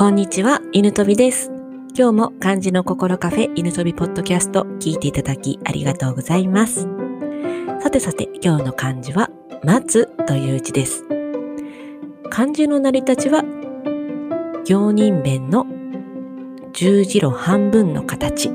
[0.00, 1.52] こんにちは、犬飛びです。
[1.94, 6.88] 今日も漢字の心カフェ犬飛びポッドキャスト聞いていただきありがとうございます。
[7.82, 9.28] さてさて、今日の漢字は、
[9.62, 11.04] 待つという字です。
[12.30, 13.44] 漢字の成り立ちは、
[14.64, 15.66] 行人弁の
[16.72, 18.50] 十字路半分の形。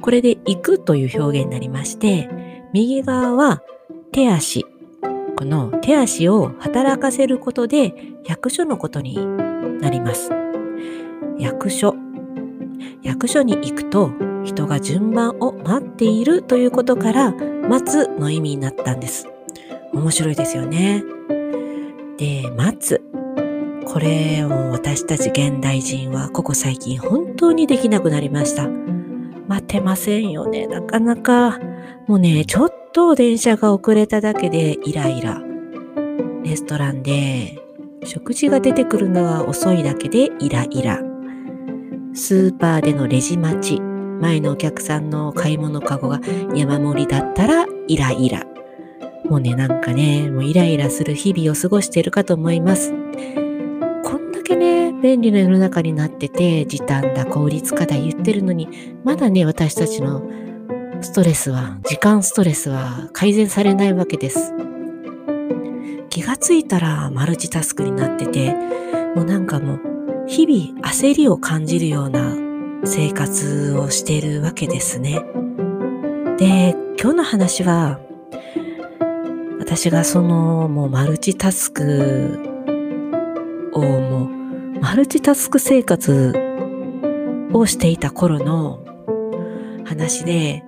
[0.00, 2.30] これで行くという表現になりまして、
[2.72, 3.62] 右側は
[4.12, 4.64] 手足。
[5.36, 7.92] この手足を働かせることで
[8.24, 9.18] 役所のことに
[9.82, 10.30] なります。
[11.38, 11.94] 役所。
[13.02, 14.12] 役所に行くと
[14.44, 19.28] 人が順番を待っているということから待つの意味になったんです。
[19.92, 21.02] 面白いですよね。
[22.18, 23.02] で、待つ。
[23.86, 28.68] これを私たち現代人はここ最近本当にできなくなりました。
[29.48, 30.66] 待てませんよね。
[30.66, 31.58] なかなか。
[32.06, 35.42] もうね、ちょっと電車が遅れただけでイライラ。
[36.44, 37.58] レストランで
[38.04, 41.00] 食事が出てくるのが遅いだけでイライラ。
[42.14, 43.80] スーパーでのレジ待ち。
[44.20, 46.20] 前のお客さんの買い物かごが
[46.54, 48.44] 山盛りだったらイライラ。
[49.28, 52.90] もうね、なんかね、もうイライラする日々を過ごしているかと思います。
[52.90, 52.96] こ
[54.18, 58.68] んだけね、便利な世の中になってて、時短だ、効率化だ言ってるのに、
[59.04, 60.22] まだね、私たちの
[61.00, 64.52] ストレスは、時間ストレスは改善されないわけです。
[66.18, 68.52] 気がついたらマルチタスクになってて、
[69.14, 69.80] もうなんかもう、
[70.26, 72.34] 日々焦りを感じるような
[72.84, 75.20] 生活をしているわけですね。
[76.36, 78.00] で、今日の話は、
[79.60, 82.40] 私がそのもうマルチタスク
[83.72, 86.34] をもうマルチタスク生活
[87.52, 88.84] をしていた頃の
[89.84, 90.64] 話で、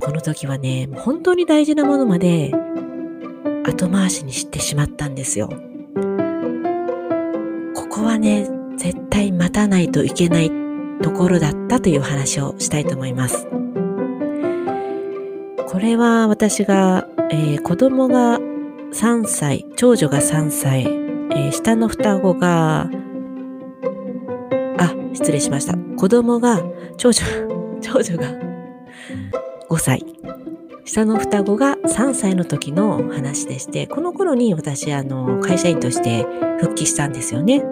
[0.00, 2.54] この時はね、本当に大事なものまで
[3.64, 5.48] 後回しにしてしまったんですよ。
[7.74, 10.50] ここはね、絶対待たないといけない
[11.02, 13.46] ところだったという話をしたいと思います。
[15.68, 18.38] これは私が、えー子供が
[18.92, 22.90] 3歳、長女が3歳、えー下の双子が、
[24.78, 25.74] あ、失礼しました。
[25.96, 26.62] 子供が、
[26.96, 27.22] 長女、
[27.80, 28.24] 長女が
[29.68, 30.04] 5歳、
[30.84, 36.26] 下の双子が3歳の時の話でして、この頃に私、あの、会社員として
[36.60, 37.64] 復帰したんですよね。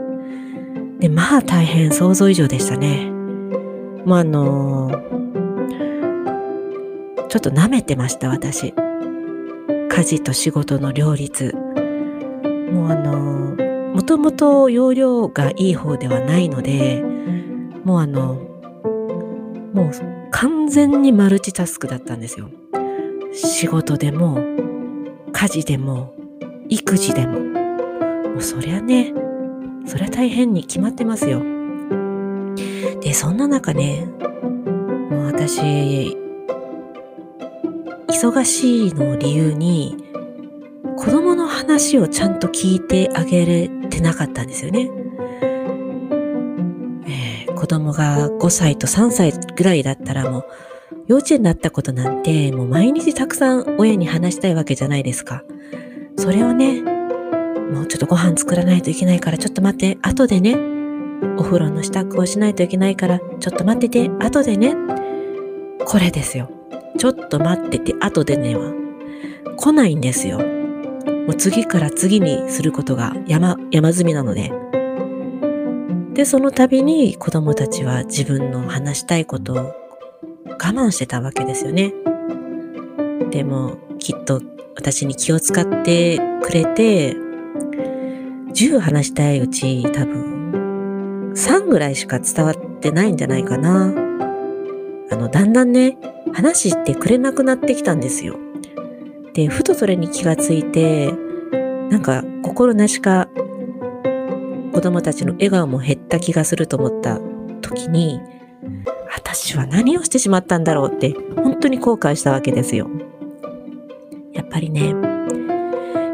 [0.98, 3.10] で、まあ大変想像以上でしたね。
[4.06, 4.90] もうあの
[7.28, 8.72] ちょっと舐めてました、私。
[9.88, 11.54] 家事と仕事の両立。
[12.72, 13.56] もうあの
[13.94, 17.02] もともと容量がいい方ではないので、
[17.84, 18.34] もうあの、
[19.74, 19.90] もう
[20.30, 22.48] 完全にマルチタスクだったんですよ。
[23.32, 24.38] 仕事でも、
[25.32, 26.14] 家事でも、
[26.68, 27.40] 育児でも。
[27.40, 29.12] もうそりゃね、
[29.86, 31.42] そりゃ大変に決まってますよ。
[33.00, 34.06] で、そんな中ね、
[35.10, 36.16] もう私、
[38.08, 39.96] 忙しいの理由に、
[40.96, 44.90] 子供の話をちゃんと聞いてあげれてなかったんですよね。
[47.06, 50.44] えー子供が5歳と3歳ぐらいだったらもう、
[51.12, 55.44] 幼稚園だったことなんて、もう毎日たくさん親に話したいわけじゃないですか。
[56.16, 60.56] それをね、もうちょっとご飯作らないといけないからちょっと待って、後でね。
[61.36, 64.74] お風呂の支度をしないといけないからちょっと待ってて、後でね。
[65.84, 66.50] これですよ。
[66.96, 68.72] ちょっと待ってて、後でねは
[69.58, 70.38] 来ないんですよ。
[70.38, 70.44] も
[71.32, 74.50] う次から次にすることが山、山積みなので。
[76.14, 79.81] で、その度に子供たちは自分の話したいことを
[80.64, 81.92] 我慢してたわけですよね。
[83.32, 84.40] でも、きっと
[84.76, 87.16] 私に気を使ってくれて、
[88.54, 93.92] 10話したいうち多分3ぐらいしか伝わってないんじゃないかな。
[95.10, 95.98] あの、だんだんね、
[96.32, 98.38] 話してくれなくなってきたんですよ。
[99.34, 101.12] で、ふとそれに気がついて、
[101.90, 103.28] なんか心なしか
[104.72, 107.18] 子供たちの笑顔も減った気がすると思った
[107.62, 108.20] 時に、
[109.24, 112.90] 私は何をしてしまったんだろうって本当に後悔したわけですよ。
[114.32, 114.94] やっぱりね、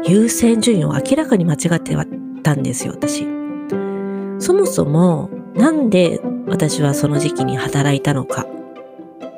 [0.05, 1.97] 優先順位を明らかに間違って
[2.43, 3.27] たんですよ、私。
[4.37, 8.45] そもそもなんで私はその時期に働いたのか。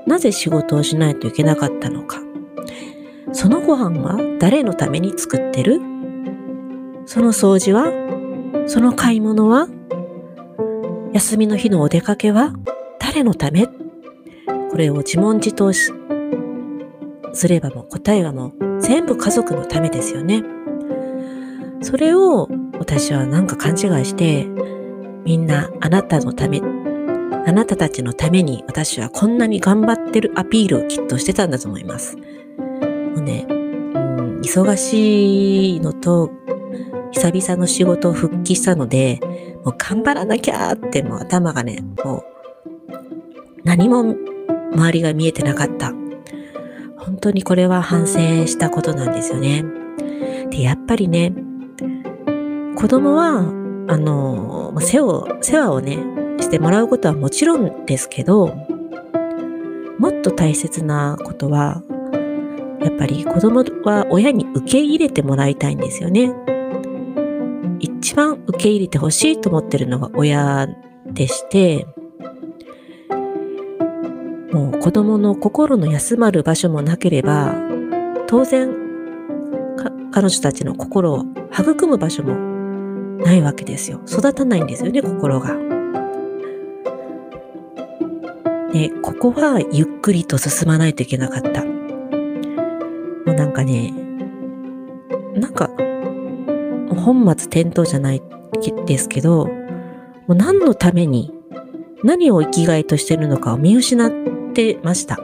[0.06, 2.20] なぜ仕事をしないといけなかったのか。
[3.32, 5.80] そのご飯は誰のために作ってる？
[7.06, 7.92] その掃除は？
[8.68, 9.68] その買い物は？
[11.14, 12.54] 休みの日のお出かけは？
[13.14, 13.68] 誰のため？
[13.68, 15.92] これを自問自答し
[17.34, 20.42] すればもう答えはもう全部家族のためですよね。
[21.82, 22.48] それを
[22.80, 24.46] 私はなんか勘違いして
[25.26, 32.16] みんなあなたのため、あなたたちのために私はこんなに頑張ってるアピールをきっとしてたんだと思います。
[32.16, 32.22] も
[33.18, 36.32] うね、うん、忙しいのと、
[37.12, 39.20] 久々の仕事を復帰したので、
[39.66, 42.31] もう頑張らなきゃってもう頭がね、もう
[43.64, 44.16] 何も
[44.74, 45.94] 周りが見えてなかった。
[46.98, 49.66] 本当にこれは反省したことなんですよね。
[50.50, 51.34] で、やっぱりね、
[52.76, 53.40] 子供は、
[53.88, 55.98] あの、世話世話をね、
[56.40, 58.56] してもらうことはもちろんですけど、
[59.98, 61.84] もっと大切なことは、
[62.82, 66.32] やっぱり子供は親に受け入れてもらいたいんですよね。
[67.80, 70.68] 一番受け入れてほしいと思ってるのが親
[71.06, 71.86] でして、
[74.52, 77.56] もう子供の心の休まる場所もなければ、
[78.28, 78.70] 当然、
[80.12, 81.26] 彼女たちの心を
[81.58, 82.36] 育む場所も
[83.24, 84.02] ないわけですよ。
[84.08, 85.56] 育たないんですよね、心が。
[88.74, 91.64] で、ここはゆっくりと進まないといけなかった。
[91.64, 91.72] も
[93.28, 93.94] うなんかね、
[95.36, 95.70] なんか、
[96.96, 98.22] 本末転倒じゃない
[98.86, 99.56] ですけど、も
[100.30, 101.34] う何のために、
[102.04, 104.12] 何を生きがいとしてるのかを見失っ
[104.54, 105.18] てました。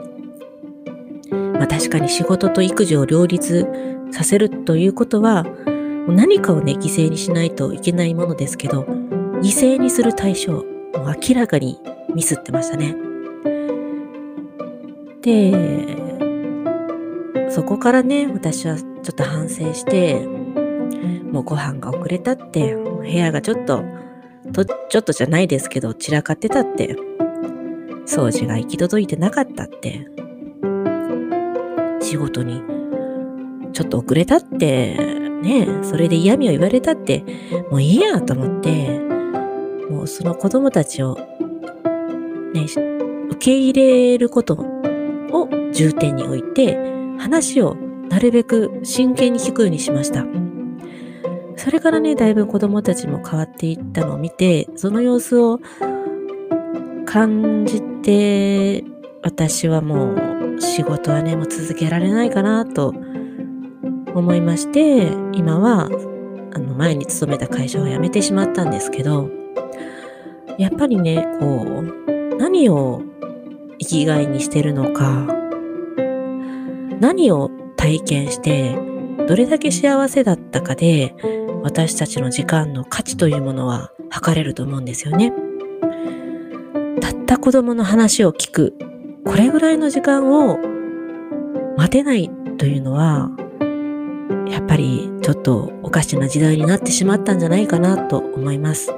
[1.30, 3.66] まあ確かに仕事と育児を両立
[4.10, 5.46] させるということは、
[6.08, 8.82] 何かをね、犠牲にしないといけないものですけど、
[9.42, 10.64] 犠牲にする対象、もう
[11.28, 11.78] 明らかに
[12.14, 12.96] ミスってましたね。
[15.20, 15.98] で、
[17.50, 20.26] そこからね、私はちょっと反省して、
[21.30, 23.84] もうご飯が遅れたって、部屋がちょっと、
[24.52, 26.96] とちょっとじゃないですけど、散らかってたって、
[28.08, 30.08] 掃除が行き届いてなかったって、
[32.00, 32.62] 仕事に。
[33.74, 34.96] ちょっと遅れたって、
[35.42, 37.22] ねそれで嫌味を言われたって、
[37.70, 38.98] もういいやと思って、
[39.90, 41.16] もうその子供たちを、
[42.54, 46.76] ね、受け入れることを重点に置いて、
[47.18, 47.76] 話を
[48.08, 50.24] なるべく真剣に聞くようにしました。
[51.56, 55.60] それからね、だいぶ子供たちも変わっていったのを見て、その様子を
[57.04, 58.84] 感じて、
[59.22, 62.94] 私はもう仕事はね、もう続けられないかなと
[64.14, 65.88] 思いまして、今は、
[66.54, 69.28] あの、前に勤めた会社を辞めてしまったんですけど、
[70.58, 73.02] やっぱりね、こう、何を
[73.78, 75.26] 生きがいにしてるのか、
[77.00, 78.76] 何を体験して、
[79.28, 81.14] どれだけ幸せだったかで、
[81.62, 85.32] 私たちの時間の価値というものは測れると思うんですよね。
[87.28, 88.74] たった子供の話を聞く、
[89.26, 90.56] これぐらいの時間を
[91.76, 93.28] 待てないというのは、
[94.48, 98.94] やっぱりちょっとおかしな時代になってしまったんじゃないかなと思います。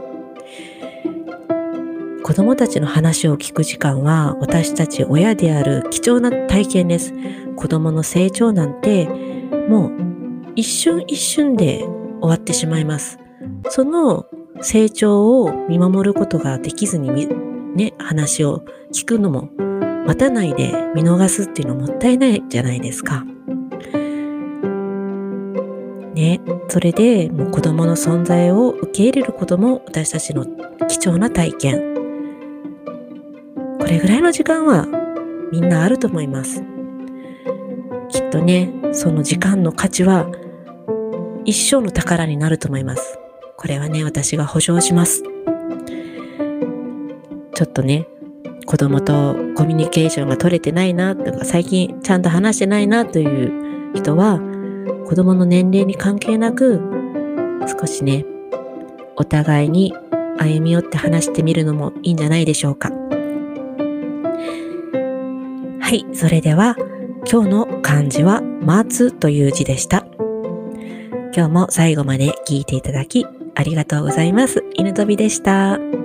[2.22, 7.12] 子供たちの話を聞く時間は私たち親である貴重な体験です。
[7.56, 9.08] 子供の成長なんて
[9.68, 9.92] もう
[10.54, 11.84] 一瞬一瞬で
[12.20, 13.18] 終わってしまいます。
[13.70, 14.26] その
[14.60, 17.10] 成長を見守ることができずに
[17.74, 19.50] ね、話を聞くのも
[20.06, 23.24] 待たないで見逃すっていうのもったいないじゃないですか。
[26.14, 30.44] ね、それでもう子供の存在を受け入れることも私たちの
[30.88, 31.94] 貴重な体験。
[33.78, 34.86] これぐらいの時間は
[35.52, 36.62] みんなあると思います。
[38.08, 40.30] きっとね、その時間の価値は
[41.44, 43.18] 一生の宝になると思います。
[43.56, 45.22] これはね、私が保証します。
[47.60, 48.06] ちょっとね、
[48.64, 54.40] 子供とコミュニケーションが取れてないなとか、最近ちゃんと話してないなという人は、
[55.06, 56.80] 子供の年齢に関係なく、
[57.78, 58.24] 少しね、
[59.16, 59.92] お互いに
[60.38, 62.90] 歩み寄って話してみるのもいいんじゃないでしょうか。
[65.80, 66.76] はい、それでは
[67.30, 70.06] 今日の漢字は待つという字でした。
[71.36, 74.64] 今日も最後まで聞いていただきありがとうございます。
[74.76, 75.99] 犬飛びでした。